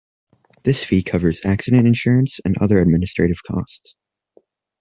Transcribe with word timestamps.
This 0.63 0.83
fee 0.83 1.03
covers 1.03 1.45
accident 1.45 1.85
insurance 1.85 2.39
and 2.43 2.57
other 2.57 2.79
administrative 2.81 3.43
costs. 3.43 3.93